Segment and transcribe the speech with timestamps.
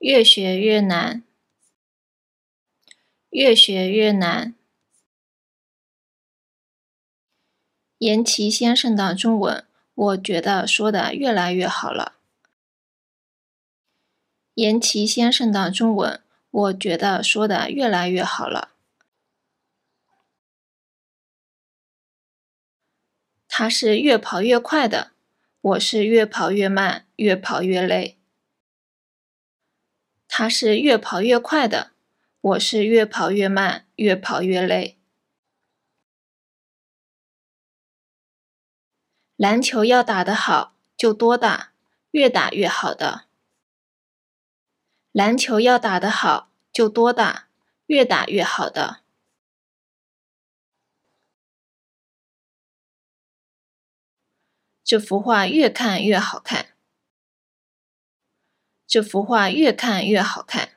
[0.00, 1.22] 越学越难，
[3.28, 4.54] 越学越难。
[7.98, 9.62] 严琦先生的中文，
[9.94, 12.14] 我觉得说的越来越好了。
[14.54, 18.70] 严琦先生的中文，我觉得说的越来越好了。
[23.46, 25.12] 他是越跑越快的，
[25.60, 28.19] 我是越跑越慢，越跑越累。
[30.32, 31.90] 他是越跑越快的，
[32.40, 34.96] 我是越跑越慢，越跑越累。
[39.34, 41.72] 篮球要打得好，就多打，
[42.12, 43.26] 越打越好的。
[45.10, 47.48] 篮球要打得好，就多打，
[47.86, 49.00] 越打越好的。
[54.84, 56.79] 这幅画越看越好看。
[58.90, 60.70] 这幅画越看越好看。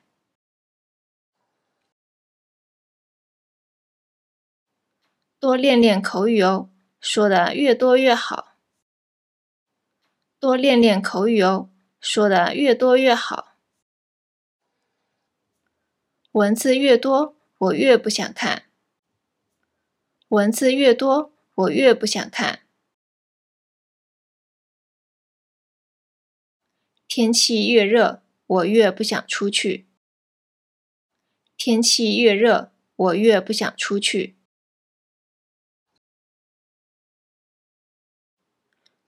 [5.39, 6.69] 多练练口语哦，
[7.01, 8.55] 说的越多越好。
[10.39, 13.57] 多练练口语哦，说的越多越好。
[16.33, 18.65] 文字越多，我越不想看。
[20.27, 22.62] 文字越多，我越不想看。
[27.15, 29.85] 天气越热，我越不想出去。
[31.55, 34.35] 天气越热，我越不想出去。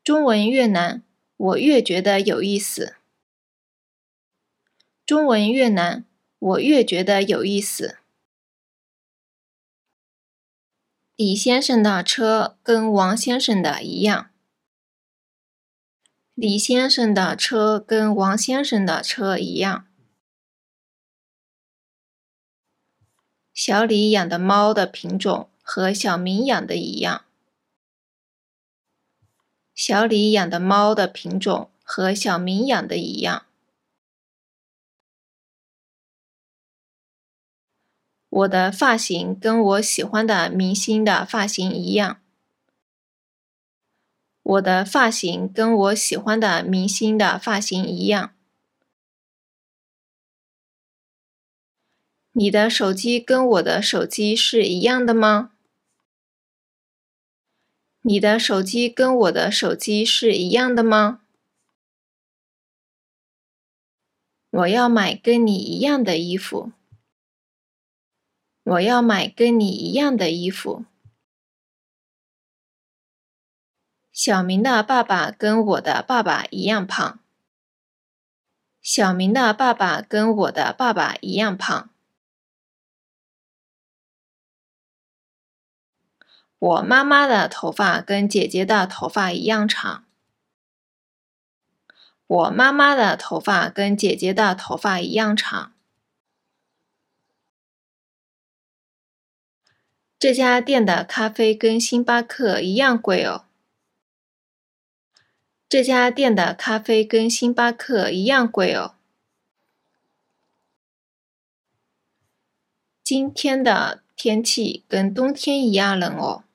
[0.03, 1.01] 中文越难，
[1.35, 2.97] 我越觉得有意思。
[5.03, 6.05] 中文越难，
[6.37, 7.97] 我越觉得有意思。
[11.15, 14.29] 李先生的车跟王先生的一样。
[16.35, 19.87] 李先生的车跟王先生的车一样。
[23.53, 27.23] 小李养的猫的品种和小明养的一样。
[29.73, 33.45] 小李养的猫的品种和小明养的一样。
[38.27, 42.19] 我的发型跟我喜欢的明星的发型一样。
[44.45, 48.31] 我的发型跟我喜欢的明星的发型一样。
[52.33, 55.51] 你的手机跟我的手机是一样的吗？
[58.01, 61.21] 你的手机跟我的手机是一样的吗？
[64.51, 66.71] 我要买跟你一样的衣服。
[68.63, 70.85] 我要买跟你一样的衣服。
[74.15, 77.19] 小明的爸爸跟我的爸爸一样胖。
[78.81, 81.89] 小明的爸爸跟我的爸爸一样胖。
[86.57, 90.05] 我妈妈的头发跟姐姐的头发一样长。
[92.25, 95.73] 我妈妈的头发跟姐姐的头发一样长。
[100.17, 103.44] 这家店的咖啡跟星巴克一样贵哦。
[105.75, 108.95] 这家店的咖啡跟星巴克一样贵哦。
[113.03, 116.45] 今天的天气跟冬天一样冷哦。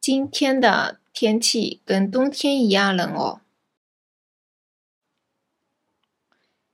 [0.00, 3.42] 今天的天气跟冬天一样冷哦。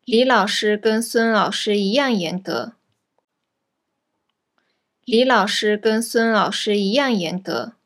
[0.05, 2.75] 李老师跟孙老师一样严格。
[5.05, 7.78] 李老师跟孙老师一样严格。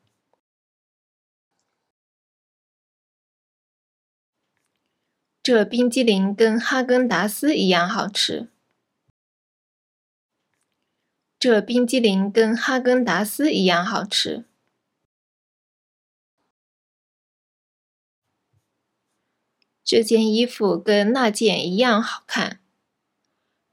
[5.43, 8.47] 这冰激凌跟哈根达斯一样好吃。
[11.37, 14.45] 这冰激凌跟哈根达斯一样好吃。
[19.83, 22.61] 这件衣服跟那件一样好看。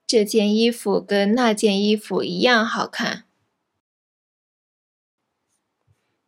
[0.04, 3.22] 这件衣服跟那件衣服一样好看。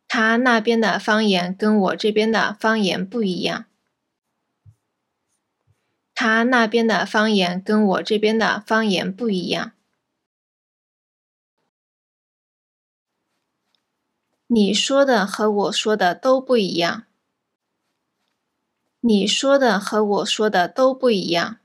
[0.07, 3.65] 他那边的方言跟我这边的方言不一样。
[6.25, 9.73] 他那边的方言跟我这边的方言不一样。
[14.47, 17.03] 你说的和我说的都不一样。
[19.01, 21.59] 你说的和我说的都不一样。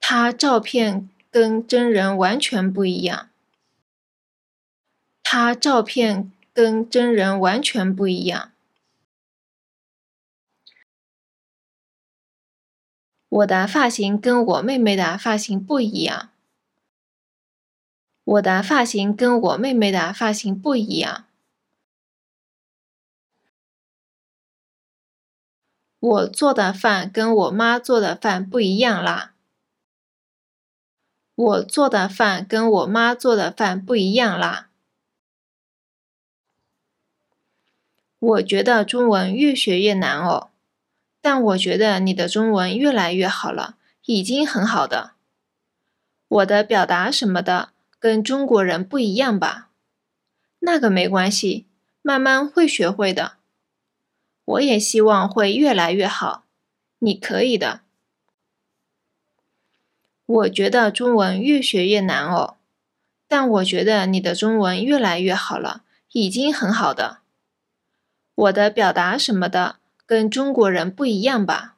[0.00, 3.28] 他照片跟真人完全不一样。
[5.22, 8.52] 他照片跟真人完全不一样。
[13.30, 16.30] 我的发型跟我妹妹的发型不一样。
[18.24, 21.26] 我的发型跟我妹妹的发型不一样。
[26.00, 29.34] 我做的饭跟我妈做的饭不一样啦。
[31.34, 34.70] 我做的饭跟我妈做的饭不一样啦。
[38.18, 40.47] 我觉得中文越学越难哦。
[41.20, 45.12] 但我觉得你的中文越来越好了，已经很好的。
[46.28, 49.70] 我的表达什么的跟中国人不一样吧？
[50.60, 51.66] 那个没关系，
[52.02, 53.34] 慢慢会学会的。
[54.44, 56.44] 我也希望会越来越好，
[57.00, 57.80] 你可以的。
[60.26, 62.56] 我觉得中文越学越难哦，
[63.26, 65.82] 但我觉得你的中文越来越好了，
[66.12, 67.18] 已经很好的。
[68.34, 69.76] 我的表达什么的。
[70.08, 71.76] 跟中国人不一样吧？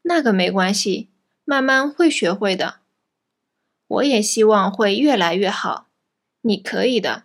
[0.00, 1.10] 那个没关系，
[1.44, 2.80] 慢慢会学会的。
[3.86, 5.88] 我也希望会越来越好，
[6.40, 7.24] 你可以的。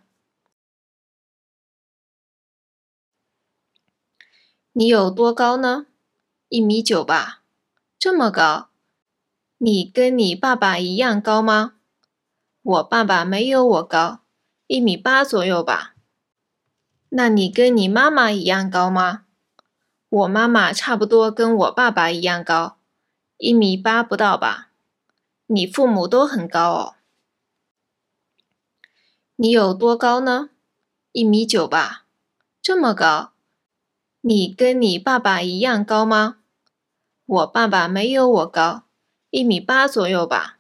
[4.74, 5.86] 你有多高呢？
[6.50, 7.44] 一米九吧，
[7.98, 8.72] 这么高。
[9.60, 11.76] 你跟你爸爸一样高吗？
[12.62, 14.20] 我爸爸没有我高，
[14.68, 15.96] 一米八左右吧。
[17.08, 19.24] 那你跟你妈妈一样高吗？
[20.10, 22.78] 我妈妈差不多跟我爸爸一样高，
[23.38, 24.70] 一米八不到吧？
[25.46, 26.96] 你父母都很高哦。
[29.36, 30.50] 你有多高呢？
[31.12, 32.06] 一米九吧，
[32.60, 33.34] 这么高。
[34.22, 36.38] 你跟你爸爸一样高吗？
[37.28, 38.86] 我爸爸没有我高，
[39.30, 40.58] 一米八左右吧。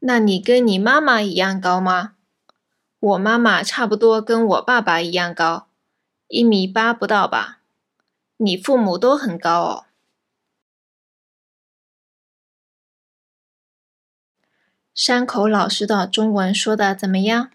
[0.00, 2.12] 那你跟你妈妈一样高吗？
[3.00, 5.68] 我妈妈差不多跟我爸爸一样高，
[6.28, 7.55] 一米八不到吧？
[8.38, 9.84] 你父母都很高哦。
[14.94, 17.50] 山口老师的中文说的怎么样？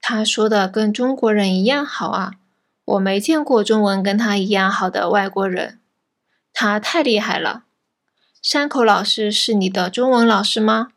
[0.00, 2.32] 他说的跟中国人一样好啊！
[2.84, 5.80] 我没见过中文跟他一样好的外国人，
[6.52, 7.64] 他太厉害了。
[8.42, 10.92] 山口老师是你的中文老师吗？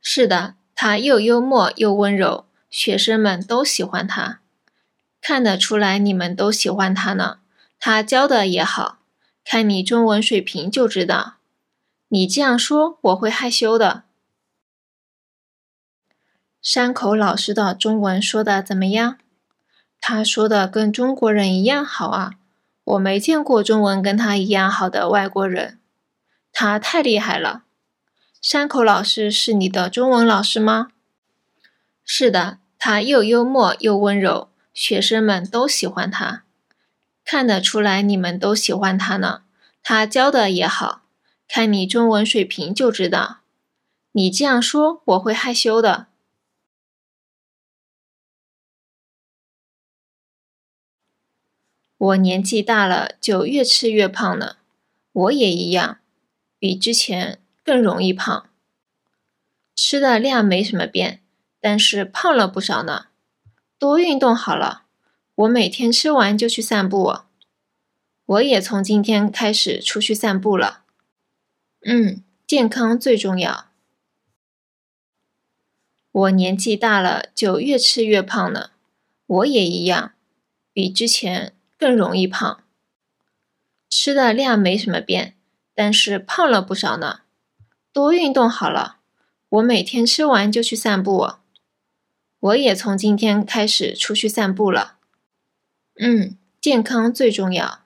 [0.00, 4.40] 是的，他又幽默又温柔，学生们都喜欢他。
[5.20, 7.40] 看得出来你们都喜欢他呢。
[7.80, 8.98] 他教的也好，
[9.42, 11.38] 看你中文水平就知道。
[12.08, 14.02] 你这样说，我会害羞的。
[16.60, 19.16] 山口老师的中文说的怎么样？
[19.98, 22.34] 他说的跟中国人一样好啊！
[22.84, 25.80] 我没见过中文跟他一样好的外国人，
[26.52, 27.64] 他太厉害了。
[28.42, 30.88] 山口老师是你的中文老师吗？
[32.04, 36.44] 是的，他又幽默又温柔，学生们都喜欢他。
[37.24, 39.42] 看得出来你们都喜欢他呢，
[39.82, 41.02] 他教的也好，
[41.46, 43.40] 看你中文水平就知道。
[44.12, 46.08] 你这样说我会害羞的。
[51.96, 54.56] 我年纪大了就越吃越胖了，
[55.12, 55.98] 我也一样，
[56.58, 58.48] 比之前更容易胖。
[59.76, 61.22] 吃的量没什么变，
[61.60, 63.06] 但是胖了不少呢。
[63.78, 64.84] 多运动好了。
[65.40, 67.20] 我每天吃完就去散步，
[68.26, 70.84] 我也从今天开始出去散步了。
[71.82, 73.68] 嗯，健康最重要。
[76.12, 78.72] 我年纪大了就越吃越胖了，
[79.26, 80.12] 我也一样，
[80.74, 82.62] 比之前更容易胖。
[83.88, 85.36] 吃的量没什么变，
[85.74, 87.20] 但是胖了不少呢。
[87.94, 88.98] 多运动好了，
[89.48, 91.32] 我每天吃完就去散步，
[92.40, 94.98] 我也从今天开始出去散步了。
[96.02, 97.82] 嗯，健康最重要。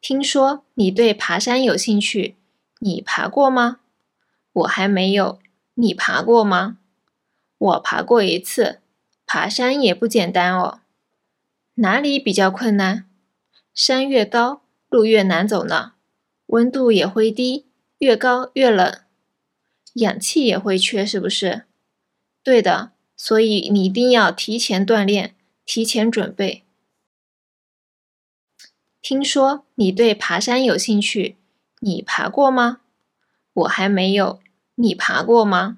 [0.00, 2.36] 听说你对爬山有兴趣，
[2.78, 3.80] 你爬过吗？
[4.52, 5.40] 我还没有，
[5.74, 6.78] 你爬过吗？
[7.58, 8.82] 我爬过一次，
[9.26, 10.82] 爬山也不简单哦。
[11.74, 13.10] 哪里比较困难？
[13.74, 15.94] 山越高，路越难走呢。
[16.46, 17.66] 温度也会低，
[17.98, 19.00] 越高越冷，
[19.94, 21.64] 氧气也会缺，是不是？
[22.44, 22.92] 对的。
[23.22, 25.36] 所以你一定要提前锻炼，
[25.66, 26.64] 提前准备。
[29.02, 31.36] 听说你对爬山有兴趣，
[31.80, 32.80] 你爬过吗？
[33.52, 34.40] 我还没有，
[34.76, 35.76] 你爬过吗？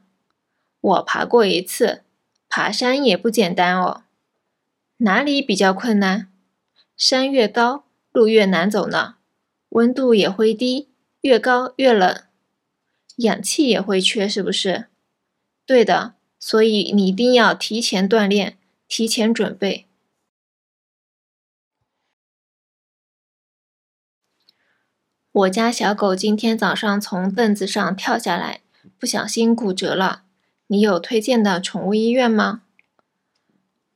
[0.81, 2.05] 我爬过一次，
[2.49, 4.05] 爬山也不简单哦。
[4.99, 6.33] 哪里比较困难？
[6.97, 9.17] 山越高，路越难走呢。
[9.71, 10.91] 温度也会低，
[11.23, 12.23] 越高越冷，
[13.17, 14.87] 氧气也会缺，是不是？
[15.67, 16.15] 对的。
[16.45, 18.59] 所以你一定要提前锻炼，
[18.89, 19.87] 提前准备。
[25.31, 28.61] 我家小狗今天早上从凳子上跳下来，
[28.99, 30.25] 不小心骨折了。
[30.67, 32.63] 你有推荐的宠物医院吗？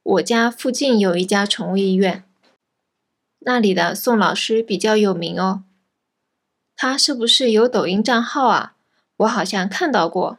[0.04, 2.22] 我家附近有一家宠物医院，
[3.40, 5.64] 那里的宋老师比较有名哦。
[6.76, 8.76] 他是不是有抖音账号啊？
[9.16, 10.38] 我好像看到过。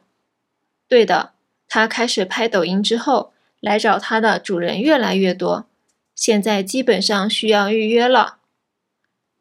[0.88, 1.34] 对的，
[1.68, 5.68] 他开始拍抖音之后，来找他的主人越来越多，
[6.16, 8.38] 现在基本上需要预约了。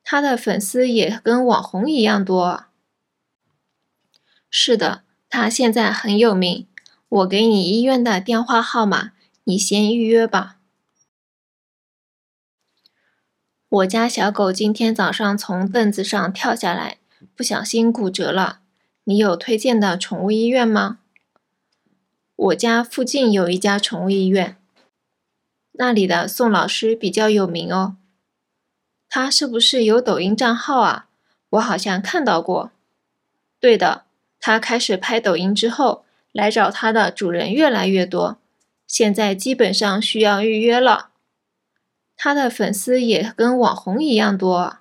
[0.03, 2.65] 他的粉丝也跟网红一样多。
[4.51, 6.67] 是的，他现在很有名。
[7.09, 9.13] 我给你医院的电话号码，
[9.45, 10.57] 你先预约吧。
[13.69, 16.99] 我家小狗今天早上从凳子上跳下来，
[17.37, 18.61] 不小心骨折了。
[19.05, 20.99] 你有推荐的宠物医院吗？
[22.37, 24.59] 我家附近有一家宠物医院，
[25.73, 27.97] 那里的宋老师比较有名哦。
[29.09, 31.09] 他是不是有抖音账号啊？
[31.49, 32.71] 我好像看到过。
[33.59, 34.05] 对的，
[34.39, 38.37] 他开始拍抖音之后，来找他的主人越来越多，
[38.87, 41.09] 现在基本上需要预约了。
[42.17, 44.79] 他的粉丝也跟网红一样多。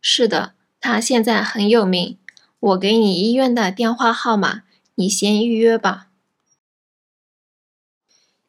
[0.00, 2.16] 是的，他现在很有名。
[2.60, 4.62] 我给你医院的电话号码，
[4.96, 6.08] 你先预约吧。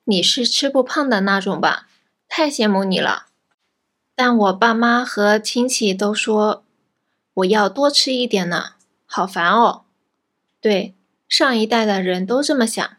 [0.03, 1.87] 你是吃不胖的那种吧？
[2.27, 3.27] 太羡慕你了。
[4.13, 6.63] 但我爸妈和亲戚都说
[7.33, 8.75] 我要多吃一点呢，
[9.05, 9.85] 好烦哦。
[10.61, 10.95] 对，
[11.27, 12.97] 上一代的人都这么想。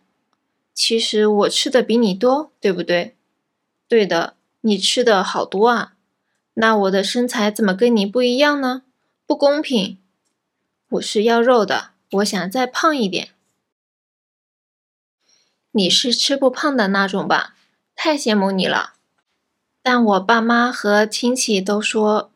[0.75, 3.17] 其实我吃的比你多，对不对？
[3.89, 5.95] 对的，你吃的好多啊。
[6.55, 8.83] 那我的身材怎么跟你不一样呢？
[9.27, 9.99] 不公平。
[10.91, 13.31] 我是要肉的，我想再胖一点。
[15.77, 17.55] 你是吃不胖的那种吧？
[17.95, 18.95] 太羡慕你了。
[19.83, 22.33] 但我爸妈和亲戚都说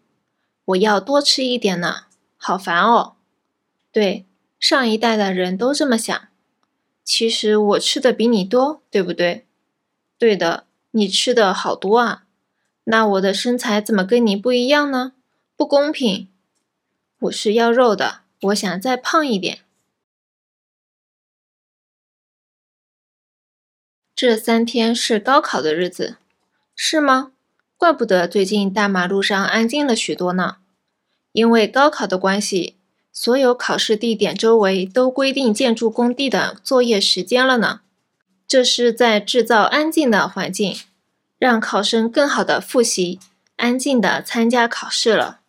[0.67, 2.03] 我要多吃一点呢，
[2.37, 3.15] 好烦哦。
[3.91, 4.27] 对，
[4.59, 6.29] 上一代的人都这么想。
[7.03, 9.47] 其实我吃的比你多，对不对？
[10.19, 12.25] 对的，你吃的好多啊。
[12.85, 15.15] 那我的身材怎么跟你不一样呢？
[15.57, 16.29] 不公平。
[17.21, 19.61] 我是要肉的，我想再胖一点。
[24.21, 26.17] 这三天是高考的日子，
[26.77, 27.33] 是吗？
[27.79, 30.59] 怪不得最近大马路上安静了许多呢，
[31.33, 32.77] 因为高考的关系，
[33.11, 37.81] 所有考试地点周围都规定建筑工地的作业时间了呢。
[38.47, 40.77] 这是在制造安静的环境，
[41.39, 43.19] 让考生更好的复习，
[43.57, 45.41] 安静的参加考试了。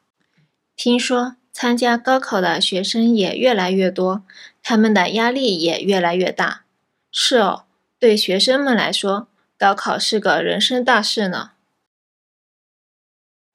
[0.77, 4.23] 听说参加高考的学生也越来越多，
[4.63, 6.63] 他们的压力也越来越大。
[7.11, 7.65] 是哦，
[8.01, 9.27] 对学生们来说，
[9.59, 11.51] 高考是个人生大事呢。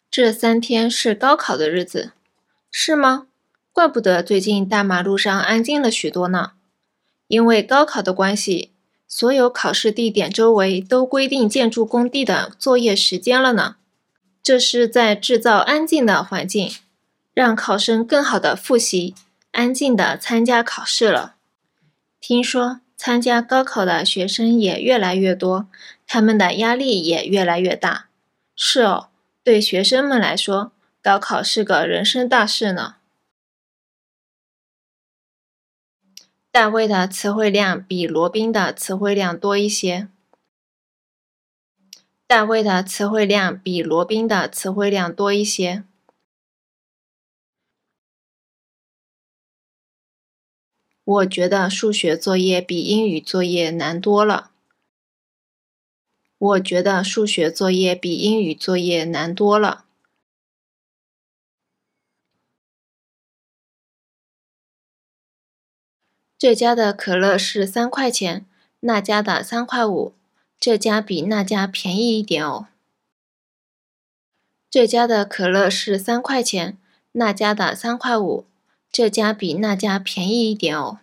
[0.09, 2.12] 这三天是高考的日子，
[2.71, 3.26] 是吗？
[3.73, 6.53] 怪不得最近大马路上安静了许多呢。
[7.26, 8.71] 因为高考的关系，
[9.09, 13.75] 所有考试地点周围都规定建筑工地的作业时间了呢。
[14.45, 16.71] 这是在制造安静的环境，
[17.35, 19.17] 让考生更好的复习，
[19.50, 21.35] 安静的参加考试了。
[22.21, 25.69] 听说参加高考的学生也越来越多，
[26.07, 28.09] 他们的压力也越来越大。
[28.55, 29.09] 是哦。
[29.45, 32.97] 对学生们来说，高考是个人生大事呢。
[36.50, 40.09] 大卫的词汇量比罗宾的词汇量多一些。
[42.26, 45.85] 大卫的词汇量比罗宾的词汇量多一些。
[51.06, 54.50] 我觉得数学作业比英语作业难多了。
[56.36, 59.84] 我觉得数学作业比英语作业难多了。
[66.36, 68.44] 这家的可乐是三块钱，
[68.80, 70.12] 那家的三块五，
[70.58, 72.66] 这家比那家便宜一点哦。
[74.68, 76.76] 这家的可乐是三块钱，
[77.12, 78.44] 那家的三块五，
[78.90, 81.00] 这家比那家便宜一点哦。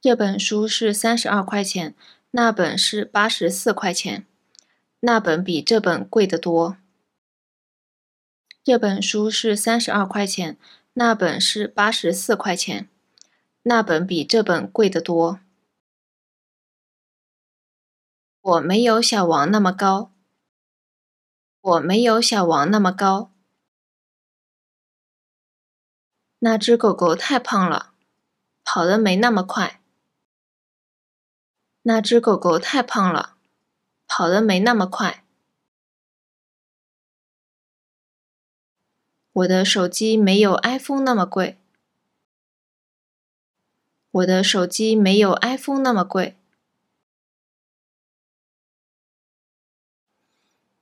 [0.00, 1.94] 这本书是三十二块钱，
[2.30, 4.26] 那本是八十四块钱，
[5.00, 6.76] 那本比这本贵得多。
[8.62, 10.56] 这本书是三十二块钱，
[10.92, 12.88] 那本是八十四块钱，
[13.62, 15.40] 那本比这本贵得多。
[18.40, 20.12] 我没有小王那么高，
[21.60, 23.32] 我没有小王那么高。
[26.38, 27.92] 那只狗狗太胖了
[28.62, 29.82] 跑的没那么快。
[31.82, 33.36] 那只狗狗太胖了
[34.06, 35.24] 跑的没那么快。
[39.32, 41.58] 我的手机没有 iphone 那么贵。
[44.10, 46.37] 我的手机没有 iphone 那么贵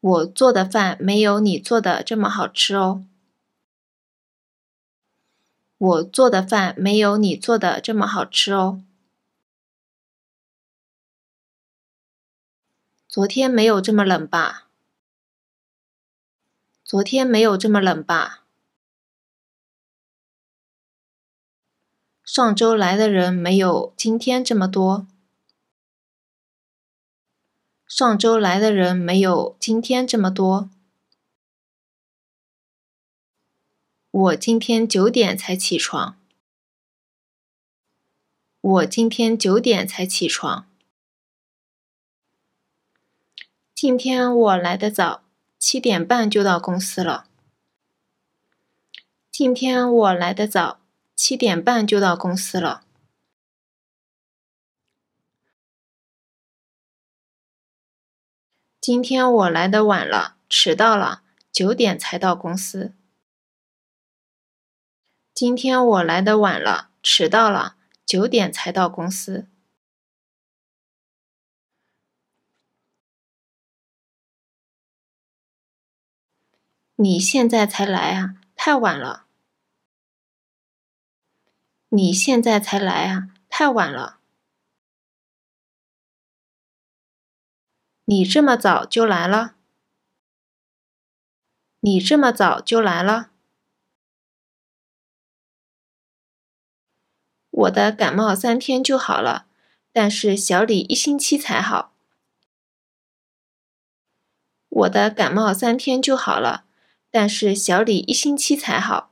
[0.06, 3.04] 我做的饭没有你做的这么好吃哦。
[5.78, 8.84] 我做的饭没有你做的这么好吃哦。
[13.08, 14.68] 昨天没有这么冷吧？
[16.84, 18.44] 昨天没有这么冷吧？
[22.22, 25.08] 上周来的人没有今天这么多。
[27.86, 30.68] 上周来的人没有今天这么多。
[34.10, 36.16] 我今天九点才起床。
[38.60, 40.66] 我今天九点才起床。
[43.72, 45.22] 今天我来的早，
[45.58, 47.26] 七点半就到公司了。
[49.30, 50.80] 今天我来的早，
[51.14, 52.85] 七点半就到公司了。
[58.86, 62.94] 今天我来的晚了，迟到了，九点才到公司。
[65.34, 67.74] 今天我来的晚了，迟到了，
[68.04, 69.48] 九点才到公司。
[76.94, 79.26] 你现在才来啊，太晚了！
[81.88, 84.15] 你现在才来啊，太晚了！
[88.06, 89.56] 你这么早就来了？
[91.80, 93.30] 你这么早就来了？
[97.50, 99.46] 我的感冒三天就好了，
[99.92, 101.92] 但是小李一星期才好。
[104.68, 106.64] 我的感冒三天就好了。
[107.08, 109.10] 但是小李一星期才好。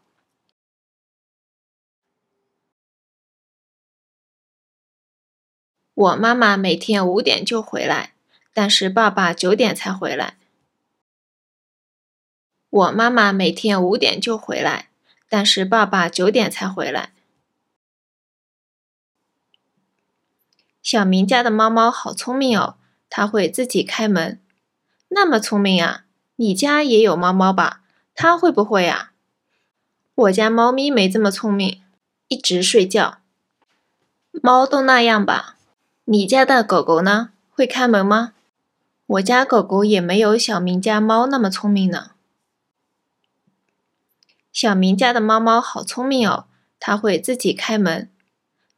[5.94, 8.13] 我妈妈每天五点就回来，
[8.54, 10.38] 但是爸爸九点才回来。
[12.70, 14.88] 我妈妈每天五点就回来，
[15.28, 17.12] 但是爸爸九点才回来。
[20.82, 22.76] 小明家的猫猫好聪明哦，
[23.10, 24.40] 它会自己开门，
[25.08, 26.04] 那么聪明啊！
[26.36, 27.82] 你家也有猫猫吧？
[28.14, 29.12] 它会不会呀？
[30.14, 31.82] 我家猫咪没这么聪明，
[32.28, 33.18] 一直睡觉。
[34.30, 35.56] 猫都那样吧？
[36.04, 37.30] 你家的狗狗呢？
[37.50, 38.33] 会开门吗？
[39.06, 42.12] 我家狗狗也没有小明家猫那么聪明呢。
[44.50, 46.46] 小明家的猫猫好聪明哦，
[46.80, 48.10] 它会自己开门，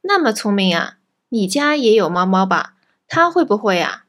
[0.01, 0.97] 那么聪明啊！
[1.29, 2.75] 你家也有猫猫吧？
[3.07, 4.03] 它会不会呀？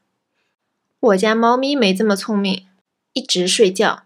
[0.99, 2.67] 我家猫咪没这么聪明，
[3.13, 4.03] 一直睡觉。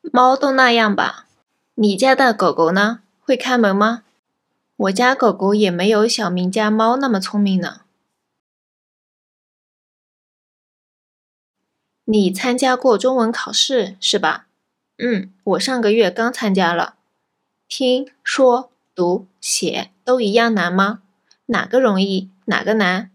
[0.00, 1.26] 猫都那样吧？
[1.74, 3.00] 你家的狗狗呢？
[3.20, 4.04] 会开门吗？
[4.76, 7.82] 我家狗狗也没有小明家猫那么聪明呢。
[12.04, 14.46] 你参加过中文考试是吧？
[14.98, 16.96] 嗯，我上个月刚参加了。
[17.68, 21.02] 听说读写都一样难吗？
[21.46, 22.30] 哪个容易？
[22.46, 23.10] 哪个难？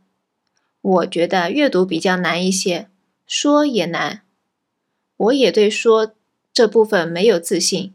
[0.81, 2.89] 我觉得阅读比较难一些，
[3.27, 4.21] 说也难。
[5.17, 6.13] 我也对说。
[6.51, 7.93] 这部分没有自信，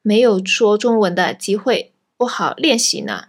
[0.00, 3.28] 没有说中文的机会，不好练习呢。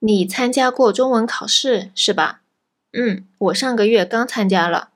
[0.00, 2.42] 你参加过中文考试是吧？
[2.98, 4.90] 嗯，我上个月刚参加了。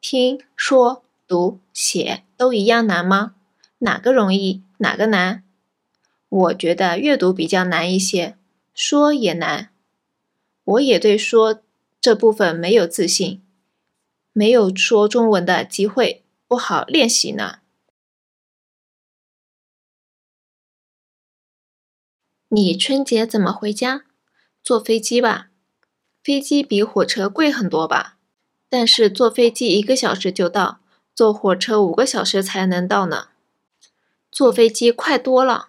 [0.00, 3.34] 听说读写都一样难吗？
[3.78, 4.62] 哪个容易？
[4.78, 5.42] 哪个难？
[6.28, 8.38] 我觉得阅读比较难一些，
[8.72, 9.70] 说也难。
[10.62, 11.60] 我也对说
[12.00, 13.42] 这部分没有自信，
[14.32, 16.22] 没有说中文的机会。
[16.46, 17.58] 不好练习呢。
[22.46, 24.04] 你春节怎么回家？
[24.62, 25.48] 坐飞机吧。
[26.24, 28.16] 飞机比火车贵很多吧？
[28.70, 30.80] 但是坐飞机一个小时就到，
[31.14, 33.28] 坐火车五个小时才能到呢。
[34.32, 35.68] 坐飞机快多了。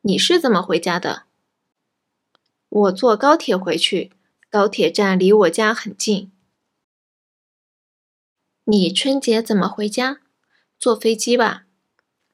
[0.00, 1.22] 你是怎么回家的？
[2.68, 4.10] 我坐高铁回去，
[4.50, 6.32] 高铁站离我家很近。
[8.64, 10.18] 你春节怎么回家？
[10.80, 11.62] 坐飞机吧，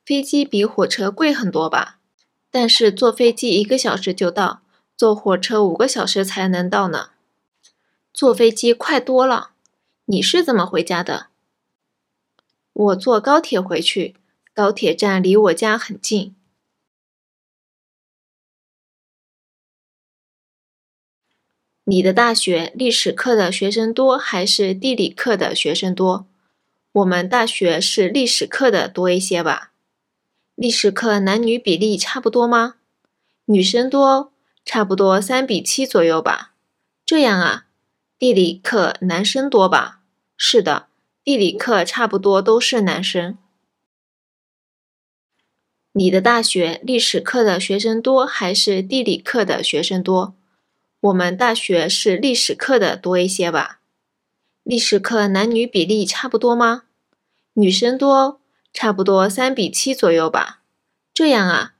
[0.06, 1.98] 飞机比火车贵很多吧？
[2.50, 4.62] 但是坐飞机一个小时就到，
[4.96, 7.10] 坐火车五个小时才能到呢。
[8.18, 9.52] 坐飞机快多了。
[10.06, 11.28] 你是怎么回家的？
[12.72, 14.16] 我坐高铁回去，
[14.52, 16.34] 高铁站离我家很近。
[21.84, 26.26] 你的大学历史课的学生多还是地理课的学生多？
[26.90, 29.70] 我们大学是历史课的多一些吧？
[30.56, 32.74] 历史课男女比例差不多吗？
[33.44, 34.32] 女生多，
[34.64, 36.54] 差不多三比七左右吧。
[37.06, 37.66] 这样啊，
[38.18, 40.00] 地理课男生多吧？
[40.36, 40.88] 是的，
[41.22, 43.38] 地理课差不多都是男生。
[45.92, 50.34] 你的大学历史课的学生多还是地理课的学生多？
[50.98, 53.78] 我们大学是历史课的多一些吧？
[54.64, 56.86] 历史课男女比例差不多吗？
[57.52, 58.40] 女生多，
[58.72, 60.62] 差不多三比七左右吧。
[61.14, 61.74] 这样啊，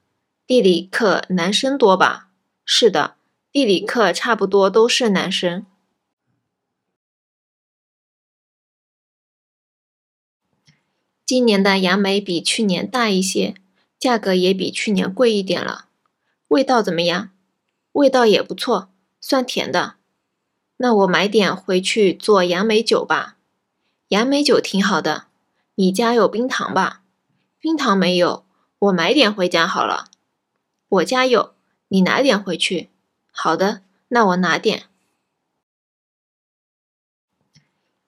[0.47, 2.29] 地理课男生多吧？
[2.65, 3.17] 是的，
[3.51, 5.67] 地理课差不多都是男生。
[11.29, 13.55] 今年的杨梅比去年大一些。
[13.99, 15.89] 价格也比去年贵一点了，
[16.47, 17.33] 味道怎么样？
[17.93, 18.89] 味道也不错，
[19.21, 19.97] 算甜的。
[20.79, 23.37] 那我买点回去做杨梅酒吧。
[24.09, 25.27] 杨梅酒挺好的，
[25.75, 27.03] 你家有冰糖吧？
[27.61, 28.47] 冰糖没有，
[28.79, 30.07] 我买点回家好了。
[30.89, 31.55] 我家有，
[31.89, 32.89] 你拿点回去。
[33.31, 34.85] 好的，那我拿点。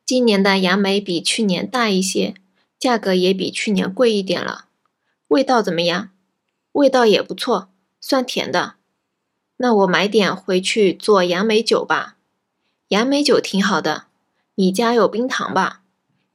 [0.07, 2.35] 今年的杨梅比去年大一些，
[2.81, 4.65] 价格也比去年贵一点了。
[5.29, 6.11] 味道怎么样？
[6.73, 8.77] 味道也不错，算甜的。
[9.59, 12.17] 那我买点回去做杨梅酒吧。
[12.89, 14.07] 杨梅酒挺好的，
[14.55, 15.83] 你家有冰糖吧？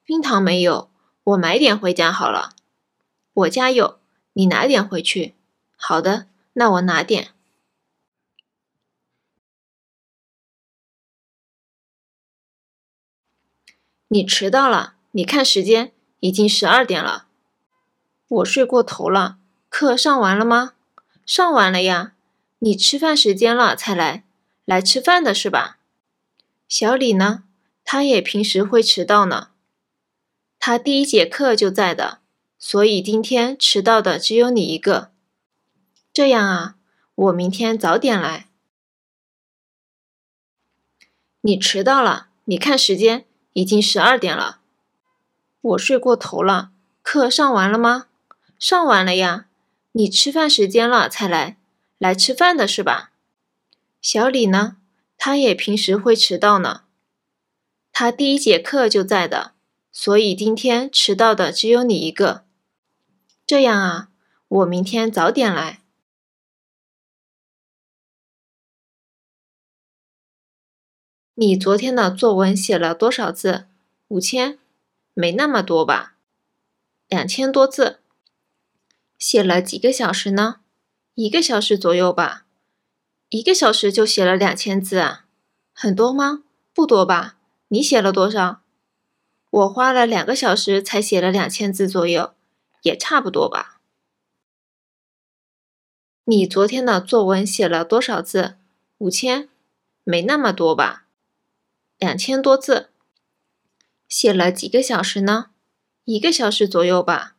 [0.04, 0.92] 冰糖没有，
[1.24, 2.52] 我买点回家好了。
[3.34, 4.00] 我家有，
[4.34, 5.34] 你拿点回去。
[5.76, 7.32] 好的，那我拿点。
[14.10, 15.92] 你迟到了，你看时间，
[16.26, 17.28] 已经十二点了。
[18.28, 19.38] 我睡过头了，
[19.70, 20.74] 课上完了吗？
[21.24, 22.14] 上完了呀。
[22.58, 24.24] 你吃饭时间了才来，
[24.66, 25.78] 来吃饭的是吧？
[26.68, 27.44] 小李呢？
[27.84, 29.50] 他也平时会迟到呢。
[30.58, 32.22] 他第一节课就在的，
[32.58, 35.12] 所以今天迟到的只有你一个。
[36.12, 36.76] 这样啊，
[37.14, 38.48] 我明天早点来。
[41.42, 44.62] 你迟到了，你看时间，已经十二点了。
[45.66, 48.06] 我睡过头了，课上完了吗？
[48.60, 49.48] 上完了呀，
[49.94, 51.58] 你吃饭时间了才来，
[51.98, 53.12] 来吃饭的是吧？
[54.00, 54.78] 小李呢？
[55.18, 56.84] 他也平时会迟到呢。
[57.92, 59.54] 他第一节课就在的，
[59.92, 62.46] 所以今天迟到的只有你一个。
[63.48, 64.10] 这样啊，
[64.48, 65.82] 我明天早点来。
[71.34, 73.66] 你昨天的作文写了多少字？
[74.10, 74.60] 五千？
[75.16, 76.18] 没那么多吧？
[77.08, 78.02] 两千多字。
[79.18, 80.58] 写了几个小时呢？
[81.14, 82.46] 一个小时左右吧。
[83.30, 85.26] 一个小时就写了两千字啊，
[85.74, 86.44] 很多吗？
[86.74, 87.38] 不多吧。
[87.70, 88.62] 你写了多少？
[89.50, 92.34] 我花了两个小时才写了两千字左右，
[92.82, 93.80] 也差不多吧。
[96.26, 98.58] 你昨天的作文写了多少字？
[98.98, 99.48] 五千？
[100.04, 101.06] 没那么多吧。
[101.98, 102.90] 两千多字。
[104.18, 105.48] 写了几个小时呢？
[106.06, 107.36] 一个小时左右吧。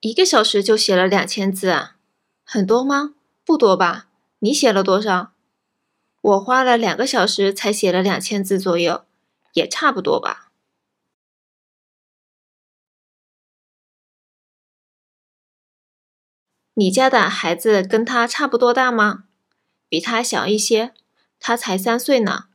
[0.00, 1.96] 一个小时就写了两千字啊，
[2.44, 3.14] 很多吗？
[3.46, 4.10] 不多吧。
[4.40, 5.32] 你写了多少？
[6.20, 9.06] 我花了两个小时才写了两千字左右，
[9.54, 10.52] 也差不多吧。
[16.74, 19.24] 你家的孩子跟他差不多大吗？
[19.88, 20.92] 比他小一些，
[21.40, 22.48] 他才三岁呢。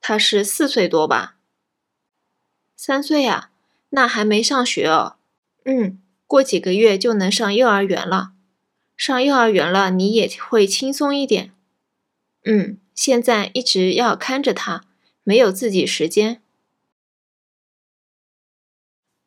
[0.00, 1.35] 他是四岁多吧？
[2.76, 3.50] 三岁啊，
[3.88, 5.16] 那还没上学哦。
[5.64, 6.00] 嗯。
[6.28, 8.32] 过几个月就能上幼儿园了，
[8.96, 11.52] 上幼儿园了你也会轻松一点。
[12.44, 14.82] 嗯，现在一直要看着他，
[15.22, 16.42] 没有自己时间。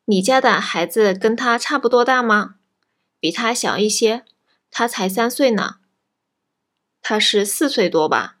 [0.04, 2.56] 你家的孩子跟他差不多大吗？
[3.18, 4.26] 比他小一些，
[4.70, 5.76] 他才三岁呢。
[7.00, 8.36] 他是四岁多吧？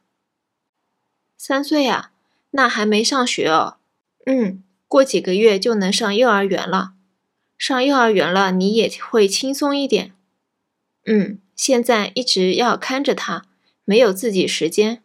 [1.38, 2.12] 三岁啊，
[2.50, 3.78] 那还没上学哦。
[4.26, 6.94] 嗯，过几个月就能上幼儿园了。
[7.56, 10.16] 上幼儿园了，你也会轻松一点。
[11.04, 13.46] 嗯，现在一直要看着他，
[13.84, 15.04] 没有自己时间。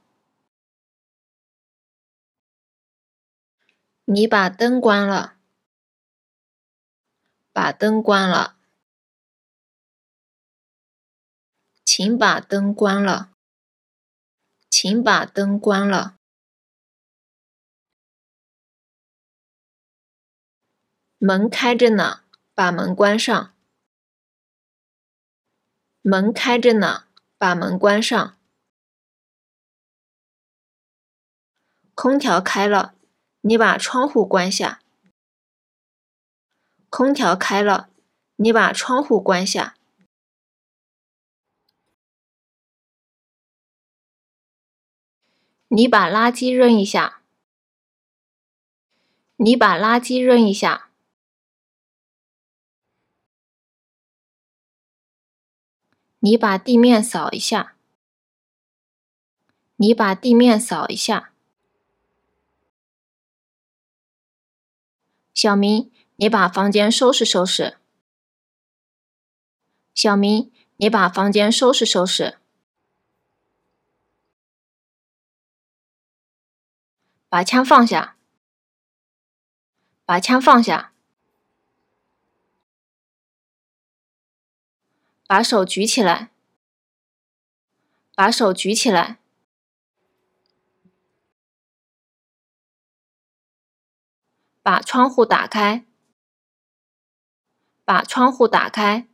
[4.05, 5.35] 你把灯关了，
[7.53, 8.55] 把灯关了，
[11.83, 13.29] 请把灯关了，
[14.67, 16.17] 请把灯关了，
[21.17, 22.21] 门开着呢。
[22.55, 23.53] 把门关上。
[26.01, 27.03] 门开着呢，
[27.37, 28.37] 把门关上。
[31.93, 32.95] 空调开了，
[33.41, 34.79] 你把窗户关下。
[36.89, 37.89] 空调开了，
[38.37, 39.75] 你把窗户关下。
[45.67, 47.21] 你把垃圾扔一下。
[49.35, 50.83] 你把垃圾扔一下。
[56.25, 57.75] 你把地面扫一下。
[59.75, 61.31] 你把地面扫一下。
[65.35, 67.77] 小明，你把房间收拾收拾。
[69.93, 72.39] 小明，你把房间收拾收拾。
[77.29, 78.17] 把枪放下。
[80.05, 80.94] 把枪放下。
[85.27, 86.29] 把手举起来。
[88.13, 89.17] 把手举起来。
[94.61, 95.85] 把窗户打开。
[97.83, 99.07] 把窗户打开。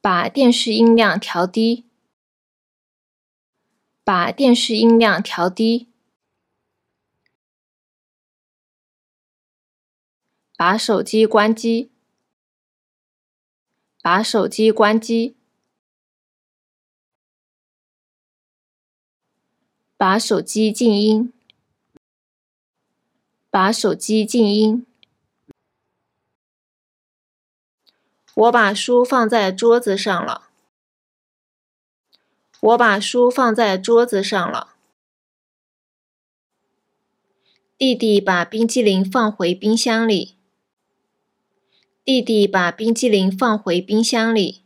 [0.00, 1.86] 把电视音量调低。
[4.02, 5.93] 把电视音量调低。
[10.64, 11.90] 把手机关机。
[14.00, 15.36] 把手机关机。
[19.98, 21.34] 把手机静音。
[23.50, 24.86] 把手机静音。
[28.32, 30.48] 我把书放在桌子上了。
[32.60, 34.74] 我把书放在桌子上了。
[37.76, 40.33] 弟弟把冰激凌放回冰箱里。
[42.04, 44.62] 弟弟把冰激凌放回冰箱里。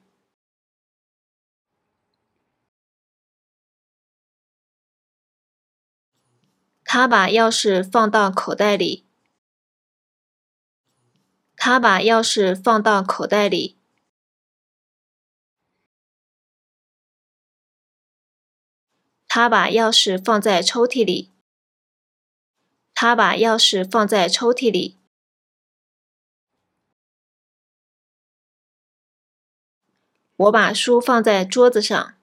[6.83, 9.07] 他把钥匙放到口袋里。
[11.55, 13.79] 他把钥匙放到口袋里。
[19.29, 21.31] 他把钥匙放在抽屉里。
[22.93, 24.99] 他把钥匙放在抽屉里。
[30.39, 32.15] 我把书放在桌子上。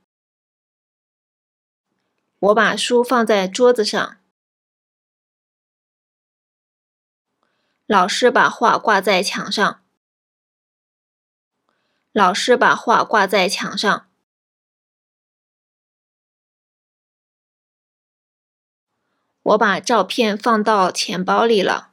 [2.39, 4.21] 我把书放在桌子上。
[7.85, 9.83] 老师把画挂在墙上。
[12.13, 14.09] 老师把画挂在墙上。
[19.41, 21.91] 我把照片放到钱包里了。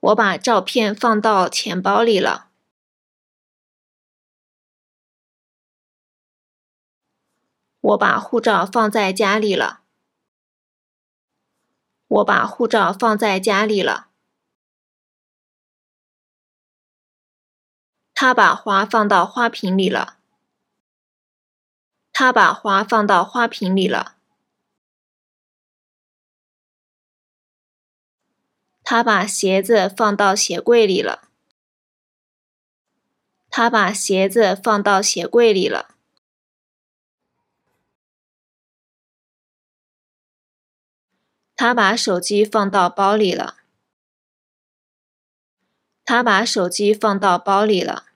[0.00, 2.51] 我把照片放到钱包里了。
[7.82, 9.80] 我把护照放在家里了。
[12.06, 14.08] 我把护照放在家里了。
[18.14, 20.18] 他把花放到花瓶里了。
[22.12, 24.16] 他把花放到花瓶里了。
[28.84, 31.30] 他把鞋子放到鞋柜里了。
[33.50, 35.96] 他把鞋子放到鞋柜里了。
[41.62, 43.58] 他把手机放到包里了。
[46.04, 48.06] 他把手机放到包里了。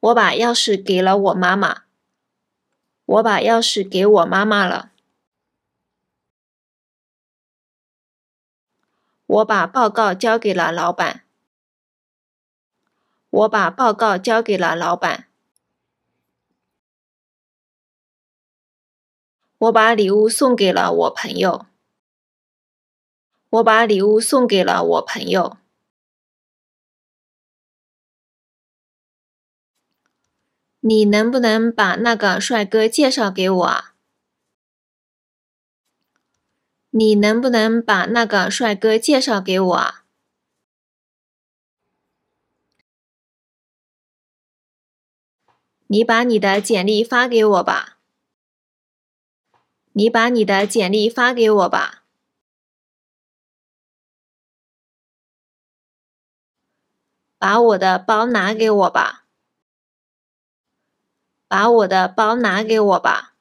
[0.00, 1.84] 我把钥匙给了我妈妈。
[3.04, 4.90] 我把钥匙给我妈妈了。
[9.26, 11.22] 我把报告交给了老板。
[13.30, 15.27] 我把报告交给了老板。
[19.58, 21.66] 我把礼物送给了我朋友。
[23.50, 25.56] 我把礼物送给了我朋友。
[30.80, 33.94] 你能不能把那个帅哥介绍给我啊？
[36.90, 40.04] 你能不能把那个帅哥介绍给我啊？
[45.88, 47.97] 你把你的简历发给我吧。
[49.92, 52.04] 你把你的简历发给我吧。
[57.38, 59.24] 把我的包拿给我吧。
[61.48, 63.34] 把我的包拿给我吧。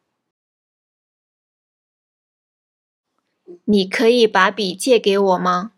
[3.65, 5.73] 你可以把笔借给我吗？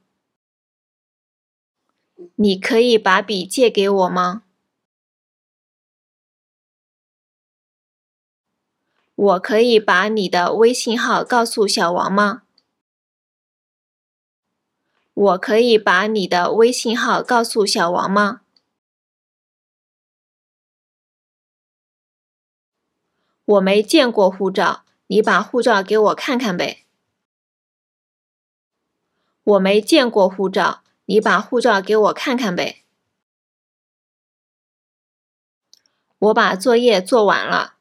[2.36, 4.44] 你可以把笔借给我吗？
[9.20, 12.44] 我可以把你的微信号告诉小王吗？
[15.14, 18.40] 我可以把你的微信号告诉小王吗？
[23.44, 26.86] 我没见过护照，你把护照给我看看呗。
[29.44, 32.84] 我没见过护照，你把护照给我看看呗。
[36.20, 37.79] 我把作业做完了。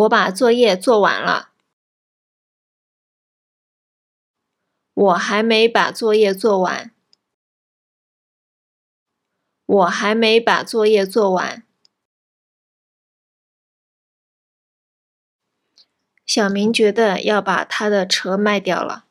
[0.00, 1.50] 我把作业做完了。
[4.94, 6.94] 我还没把作业做完。
[9.66, 11.62] 我还没把作业做完。
[16.24, 19.04] 小明觉得要把他的车卖掉了。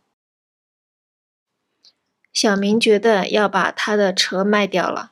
[2.33, 5.11] 小明觉得要把他的车卖掉了。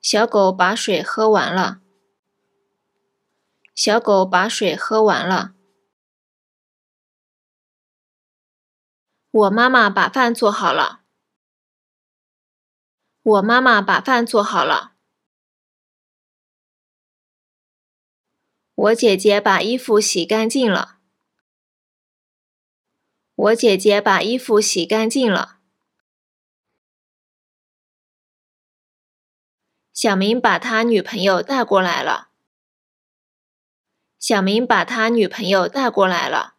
[0.00, 1.82] 小狗把水喝完了。
[3.74, 5.54] 小狗把水喝完了。
[9.30, 11.04] 我妈妈把饭做好了。
[13.22, 14.96] 我妈妈把饭做好了。
[18.74, 20.98] 我姐姐把衣服洗干净了。
[23.34, 25.59] 我姐姐把衣服洗干净了。
[29.92, 32.28] 小明把他女朋友带过来了。
[34.18, 36.54] 小明把他女朋友带过来了。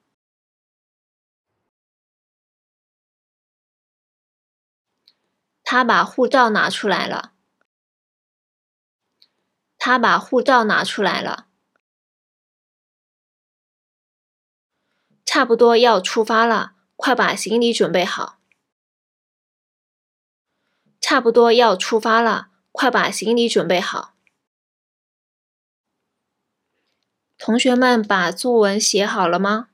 [5.64, 7.34] 他把护照拿出来了。
[9.78, 11.48] 他把护照拿出来了。
[15.26, 18.40] 差不多要出发了，快把行李准备好。
[21.00, 22.51] 差不多要出发了。
[22.72, 24.16] 快把行李准备好！
[27.38, 29.70] 同学们把作文写好了吗？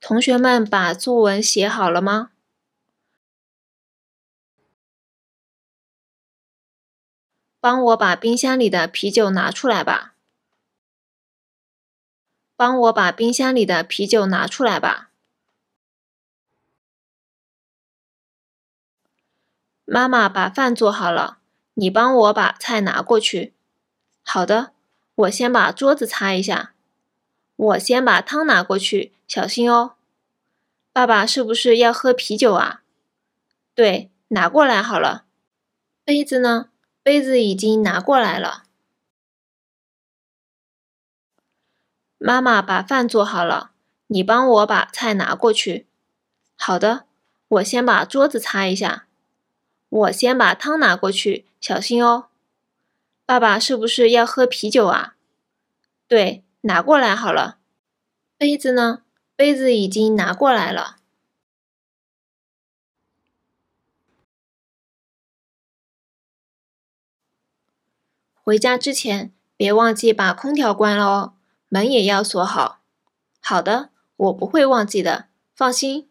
[0.00, 2.32] 同学们把作文写好了吗？
[7.60, 10.14] 帮我把冰箱里的啤酒拿出来吧！
[12.56, 15.09] 帮我把冰箱里的啤酒拿出来吧！
[19.92, 21.38] 妈妈把饭做好了，
[21.74, 23.52] 你帮我把菜拿过去。
[24.22, 24.70] 好的，
[25.16, 26.74] 我先把桌子擦一下。
[27.56, 29.94] 我先把汤拿过去，小心哦。
[30.92, 32.82] 爸爸是不是要喝啤酒啊？
[33.74, 35.24] 对，拿过来好了。
[36.04, 36.68] 杯子呢？
[37.02, 38.62] 杯子已经拿过来了。
[42.16, 43.72] 妈妈把饭做好了，
[44.06, 45.88] 你帮我把菜拿过去。
[46.54, 47.06] 好的，
[47.48, 49.08] 我先把桌子擦一下。
[49.90, 52.28] 我先把汤拿过去，小心哦。
[53.26, 55.16] 爸爸是不是要喝啤酒啊？
[56.06, 57.58] 对，拿过来好了。
[58.38, 59.02] 杯子呢？
[59.36, 60.96] 杯子已经拿过来了。
[68.42, 71.34] 回家之前别忘记把空调关了哦，
[71.68, 72.80] 门也要锁好。
[73.40, 76.08] 好的，我不会忘记的，放心。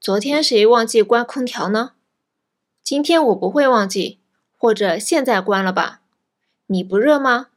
[0.00, 1.92] 昨天谁忘记关空调呢？
[2.88, 4.18] 今天我不会忘记，
[4.56, 6.00] 或者现在关了吧？
[6.68, 7.48] 你不热吗？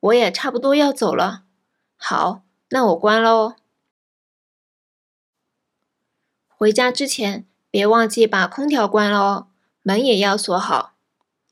[0.00, 1.44] 我也差不多要走了。
[1.94, 3.54] 好，那我关了哦。
[6.48, 9.46] 回家之前别忘记把空调关了哦，
[9.82, 10.94] 门也要锁好。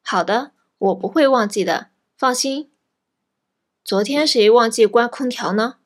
[0.03, 2.73] 好的，我不会忘记的，放心。
[3.85, 5.77] 昨天谁忘记关空调呢？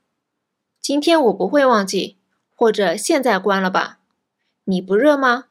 [0.80, 2.16] 今天我不会忘记，
[2.54, 3.98] 或者现在关了吧？
[4.64, 5.48] 你不热吗？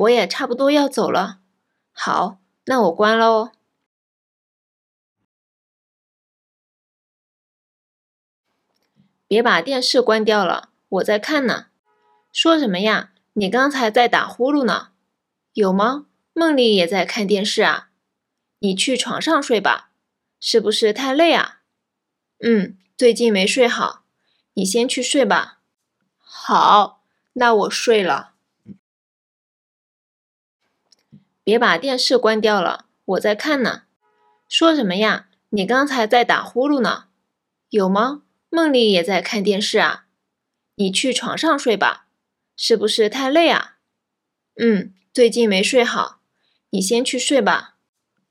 [0.00, 1.40] 我也差不多要走了，
[1.92, 3.52] 好，那我关了哦。
[9.28, 11.66] 别把电视关掉了，我在看呢。
[12.32, 13.12] 说什么呀？
[13.34, 14.92] 你刚才在打呼噜呢？
[15.52, 16.06] 有吗？
[16.32, 17.90] 梦里也在看电视啊？
[18.60, 19.90] 你去床上睡吧，
[20.40, 21.60] 是不是太累啊？
[22.38, 24.04] 嗯，最近没睡好，
[24.54, 25.60] 你先去睡吧。
[26.16, 27.02] 好，
[27.34, 28.29] 那我睡了。
[31.50, 33.82] 别把电视关掉了，我在看呢。
[34.48, 35.26] 说什么呀？
[35.48, 37.08] 你刚才在打呼噜呢？
[37.70, 38.22] 有吗？
[38.50, 40.06] 梦里也在看电视啊？
[40.76, 42.06] 你去床上睡吧，
[42.54, 43.78] 是不是太累啊？
[44.60, 46.20] 嗯，最近没睡好，
[46.70, 47.74] 你先去睡吧。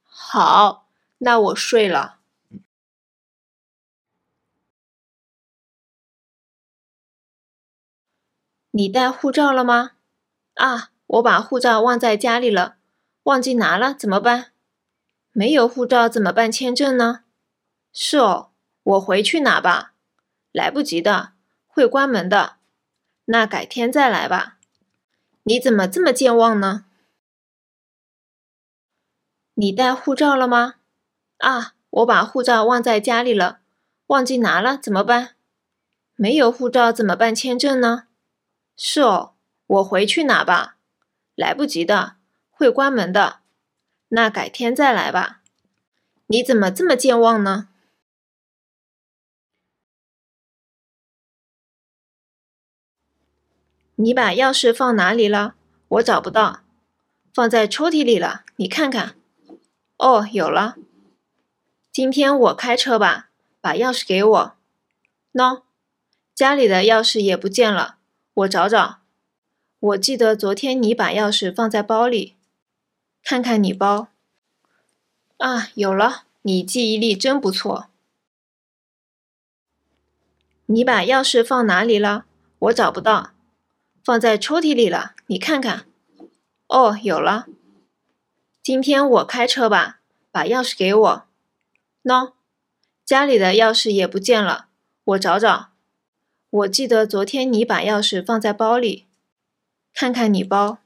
[0.06, 2.20] 好，那我睡了。
[8.72, 9.92] 你带护照了吗？
[10.54, 12.78] 啊，我把护照忘在家里了。
[13.30, 14.54] 忘记拿了怎么办？
[15.34, 17.26] 没有护照怎么办签证呢？
[17.94, 18.50] 是哦，
[18.82, 19.94] 我回去拿吧。
[20.52, 21.34] 来不及的，
[21.68, 22.56] 会关门的。
[23.26, 24.58] 那改天再来吧。
[25.44, 26.86] 你怎么这么健忘呢？
[29.54, 30.78] 你带护照了吗？
[31.38, 33.60] 啊，我把护照忘在家里了，
[34.08, 35.36] 忘记拿了，怎么办？
[36.16, 38.08] 没有护照怎么办签证呢？
[38.76, 39.36] 是哦，
[39.68, 40.78] 我回去拿吧。
[41.36, 42.16] 来不及的，
[42.60, 43.40] 会关门的。
[44.10, 45.40] 那改天再来吧。
[46.28, 47.70] 你怎么这么健忘呢？
[53.96, 55.56] 你把钥匙放哪里了？
[55.88, 56.60] 我找不到。
[57.34, 59.16] 放在抽屉里了，你看看。
[59.96, 60.76] 哦，有了。
[61.94, 63.30] 今天我开车吧，
[63.62, 64.56] 把钥匙给我。
[65.32, 65.62] 喏，
[66.36, 68.00] 家里的钥匙也不见了，
[68.34, 69.00] 我找找。
[69.80, 72.36] 我记得昨天你把钥匙放在包里，
[73.24, 74.10] 看看你包。
[75.38, 76.24] 啊，有了！
[76.42, 77.90] 你记忆力真不错。
[80.68, 82.26] 你把钥匙放哪里了？
[82.60, 83.32] 我找不到。
[84.04, 85.86] 放在抽屉里了，你看看。
[86.68, 87.48] 哦，有了。
[88.64, 90.00] 今天我开车吧，
[90.32, 91.28] 把钥匙给我。
[92.04, 92.34] 喏，
[93.06, 94.68] 家里的钥匙也不见了，
[95.04, 95.70] 我找找。
[96.50, 99.06] 我记得昨天你把钥匙放在包里，
[99.94, 100.80] 看看你包。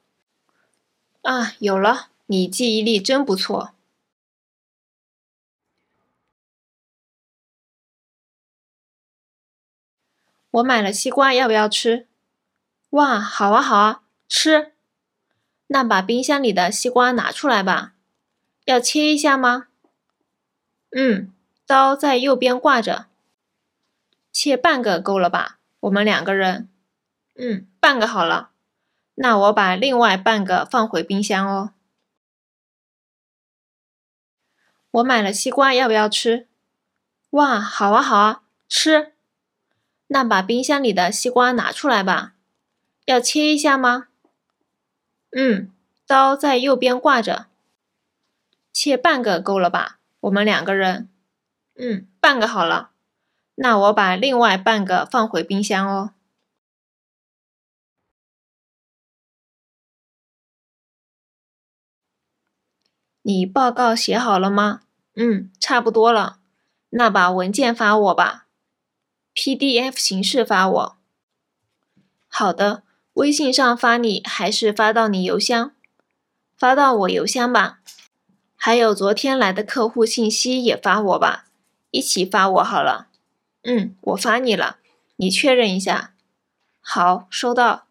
[1.21, 2.09] 啊，有了！
[2.34, 3.75] 你记忆力真不错。
[10.49, 12.07] 我买了西瓜，要不要吃？
[12.89, 14.73] 哇，好啊，好啊，吃。
[15.67, 17.93] 那把冰箱里的西瓜拿出来吧。
[18.65, 19.67] 要切一下吗？
[20.89, 21.31] 嗯，
[21.67, 23.05] 刀在右边挂着。
[24.31, 25.59] 切半个够了吧？
[25.81, 26.67] 我们两个人。
[27.36, 28.49] 嗯，半个好了。
[29.13, 31.73] 那我把另外半个放回冰箱哦。
[34.93, 36.47] 我买了西瓜，要不要吃？
[37.31, 39.13] 哇，好啊，好啊，吃。
[40.07, 42.33] 那把冰箱里的西瓜拿出来吧，
[43.05, 44.07] 要切一下吗？
[45.31, 45.71] 嗯，
[46.05, 47.47] 刀在右边挂着。
[48.71, 49.97] 切半个够了吧？
[50.19, 51.09] 我们两个人。
[51.75, 52.91] 嗯，半个好了。
[53.55, 56.11] 那我把另外半个放回冰箱哦。
[63.24, 64.82] 你报告写好了吗？
[65.15, 66.39] 嗯，差不多了。
[66.89, 68.47] 那把文件发我吧。
[69.34, 70.97] PDF 形式发我。
[72.28, 75.71] 好的，微信上发你还是发到你邮箱？
[76.57, 77.80] 发到我邮箱吧。
[78.55, 81.45] 还有昨天来的客户信息也发我吧，
[81.91, 83.07] 一起发我好了。
[83.63, 84.80] 嗯，我发你了，
[85.15, 86.13] 你确认一下。
[86.82, 87.88] 好，收到。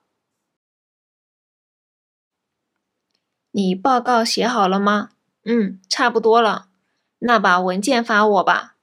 [3.53, 5.11] 你报告写好了吗？
[5.45, 6.69] 嗯，差不多了。
[7.19, 8.77] 那把文件发我吧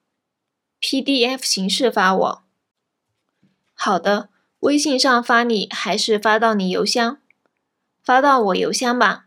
[0.82, 2.44] ，PDF 形式发我。
[3.74, 4.30] 好的，
[4.60, 7.20] 微信上发你还是发到你邮箱？
[8.04, 9.26] 发到我邮箱吧。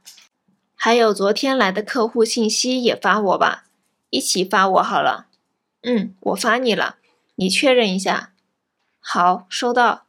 [0.74, 3.64] 还有昨天来的客户信息也发我吧，
[4.10, 5.28] 一起发我好了。
[5.82, 6.96] 嗯，我发你了，
[7.36, 8.34] 你确认一下。
[9.00, 10.06] 好，收到。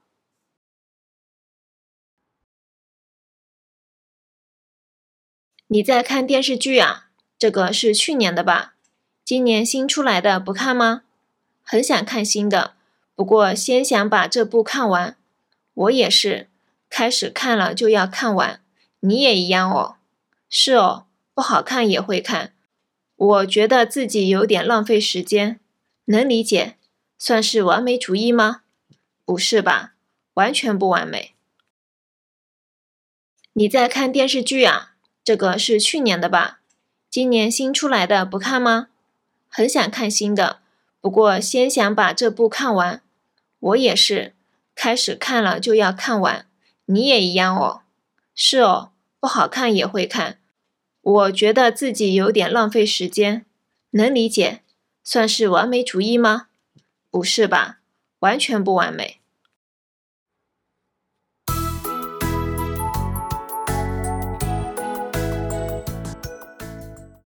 [5.68, 7.03] 你在看电视剧啊？
[7.44, 8.74] 这个是去年的吧？
[9.26, 11.04] 今年新出来的不看吗？
[11.62, 12.76] 很想看新的。
[13.16, 15.18] 不过，先想把这部看完。
[15.74, 16.48] 我也是，
[16.90, 18.62] 开始看了就要看完。
[19.02, 19.98] 你也一样哦。
[20.50, 22.54] 是哦，不好看也会看。
[23.18, 25.60] 我觉得自己有点浪费时间，
[26.06, 26.78] 能理解。
[27.18, 28.62] 算是完美主义吗？
[29.26, 29.96] 不是吧，
[30.36, 31.36] 完全不完美。
[33.52, 34.94] 你在看电视剧啊？
[35.26, 36.62] 这个是去年的吧？
[37.14, 38.88] 今年新出来的不看吗？
[39.48, 40.62] 很想看新的。
[41.00, 43.04] 不过，先想把这部看完。
[43.60, 44.34] 我也是，
[44.74, 46.48] 开始看了就要看完。
[46.86, 47.84] 你也一样哦。
[48.34, 50.40] 是哦，不好看也会看。
[51.04, 53.46] 我觉得自己有点浪费时间，
[53.92, 54.64] 能理解。
[55.04, 56.48] 算是完美主义吗？
[57.12, 57.82] 不是吧，
[58.22, 59.20] 完全不完美。